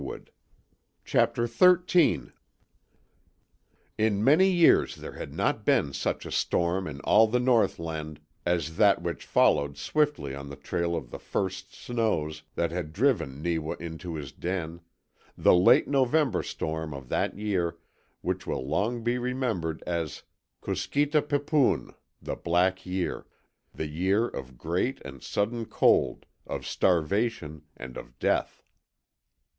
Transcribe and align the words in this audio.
SLEEP!" 0.03 0.29
CHAPTER 1.05 1.45
THIRTEEN 1.45 2.33
In 3.99 4.23
many 4.23 4.49
years 4.49 4.95
there 4.95 5.11
had 5.11 5.31
not 5.31 5.63
been 5.63 5.93
such 5.93 6.25
a 6.25 6.31
storm 6.31 6.87
in 6.87 7.01
all 7.01 7.27
the 7.27 7.39
Northland 7.39 8.19
as 8.43 8.77
that 8.77 9.03
which 9.03 9.27
followed 9.27 9.77
swiftly 9.77 10.33
in 10.33 10.49
the 10.49 10.55
trail 10.55 10.95
of 10.95 11.11
the 11.11 11.19
first 11.19 11.75
snows 11.75 12.41
that 12.55 12.71
had 12.71 12.93
driven 12.93 13.43
Neewa 13.43 13.75
into 13.75 14.15
his 14.15 14.31
den 14.31 14.81
the 15.37 15.53
late 15.53 15.87
November 15.87 16.41
storm 16.41 16.95
of 16.95 17.07
that 17.09 17.37
year 17.37 17.77
which 18.21 18.47
will 18.47 18.67
long 18.67 19.03
be 19.03 19.19
remembered 19.19 19.83
as 19.85 20.23
KUSKETA 20.61 21.21
PIPPOON 21.29 21.93
(the 22.19 22.35
Black 22.35 22.87
Year), 22.87 23.27
the 23.71 23.85
year 23.87 24.27
of 24.27 24.57
great 24.57 24.99
and 25.05 25.21
sudden 25.21 25.65
cold, 25.67 26.25
of 26.47 26.65
starvation 26.65 27.61
and 27.77 27.97
of 27.97 28.17
death. 28.17 28.63